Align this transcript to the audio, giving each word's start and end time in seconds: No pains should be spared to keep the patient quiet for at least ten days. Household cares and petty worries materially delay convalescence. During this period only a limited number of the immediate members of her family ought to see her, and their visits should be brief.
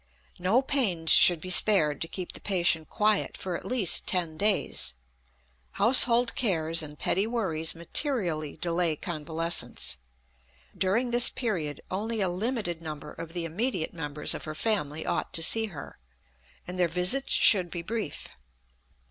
No 0.39 0.63
pains 0.63 1.11
should 1.11 1.39
be 1.39 1.51
spared 1.51 2.01
to 2.01 2.07
keep 2.07 2.31
the 2.31 2.41
patient 2.41 2.89
quiet 2.89 3.37
for 3.37 3.55
at 3.55 3.63
least 3.63 4.07
ten 4.07 4.35
days. 4.35 4.95
Household 5.73 6.33
cares 6.33 6.81
and 6.81 6.97
petty 6.97 7.27
worries 7.27 7.75
materially 7.75 8.57
delay 8.57 8.95
convalescence. 8.95 9.97
During 10.75 11.11
this 11.11 11.29
period 11.29 11.81
only 11.91 12.19
a 12.19 12.29
limited 12.29 12.81
number 12.81 13.13
of 13.13 13.33
the 13.33 13.45
immediate 13.45 13.93
members 13.93 14.33
of 14.33 14.45
her 14.45 14.55
family 14.55 15.05
ought 15.05 15.33
to 15.33 15.43
see 15.43 15.67
her, 15.67 15.99
and 16.67 16.79
their 16.79 16.87
visits 16.87 17.33
should 17.33 17.69
be 17.69 17.83
brief. 17.83 18.27